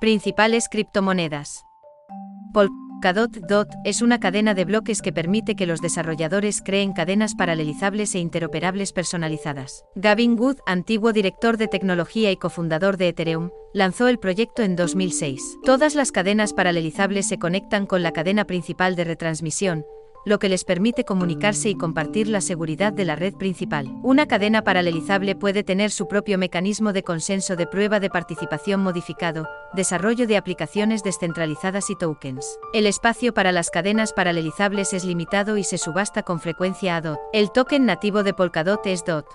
Principales 0.00 0.70
criptomonedas. 0.70 1.66
Polkadot 2.54 3.32
DOT 3.46 3.68
es 3.84 4.00
una 4.00 4.18
cadena 4.18 4.54
de 4.54 4.64
bloques 4.64 5.02
que 5.02 5.12
permite 5.12 5.56
que 5.56 5.66
los 5.66 5.82
desarrolladores 5.82 6.62
creen 6.64 6.94
cadenas 6.94 7.34
paralelizables 7.34 8.14
e 8.14 8.18
interoperables 8.18 8.94
personalizadas. 8.94 9.84
Gavin 9.96 10.40
Wood, 10.40 10.56
antiguo 10.64 11.12
director 11.12 11.58
de 11.58 11.68
tecnología 11.68 12.30
y 12.30 12.38
cofundador 12.38 12.96
de 12.96 13.08
Ethereum, 13.08 13.50
lanzó 13.74 14.08
el 14.08 14.18
proyecto 14.18 14.62
en 14.62 14.74
2006. 14.74 15.58
Todas 15.66 15.94
las 15.94 16.12
cadenas 16.12 16.54
paralelizables 16.54 17.28
se 17.28 17.38
conectan 17.38 17.84
con 17.84 18.02
la 18.02 18.12
cadena 18.12 18.46
principal 18.46 18.96
de 18.96 19.04
retransmisión, 19.04 19.84
lo 20.24 20.38
que 20.38 20.48
les 20.48 20.64
permite 20.64 21.04
comunicarse 21.04 21.68
y 21.68 21.74
compartir 21.74 22.26
la 22.26 22.40
seguridad 22.40 22.94
de 22.94 23.04
la 23.04 23.16
red 23.16 23.34
principal. 23.34 23.86
Una 24.02 24.26
cadena 24.26 24.62
paralelizable 24.62 25.34
puede 25.34 25.62
tener 25.62 25.90
su 25.90 26.08
propio 26.08 26.38
mecanismo 26.38 26.94
de 26.94 27.02
consenso 27.02 27.54
de 27.56 27.66
prueba 27.66 28.00
de 28.00 28.10
participación 28.10 28.82
modificado, 28.82 29.46
desarrollo 29.72 30.26
de 30.26 30.36
aplicaciones 30.36 31.02
descentralizadas 31.02 31.90
y 31.90 31.96
tokens. 31.96 32.58
El 32.72 32.86
espacio 32.86 33.34
para 33.34 33.52
las 33.52 33.70
cadenas 33.70 34.12
paralelizables 34.12 34.92
es 34.92 35.04
limitado 35.04 35.56
y 35.56 35.64
se 35.64 35.78
subasta 35.78 36.22
con 36.22 36.40
frecuencia 36.40 36.96
a 36.96 37.00
DOT. 37.00 37.18
El 37.32 37.50
token 37.50 37.86
nativo 37.86 38.22
de 38.22 38.34
Polkadot 38.34 38.86
es 38.86 39.04
DOT. 39.04 39.26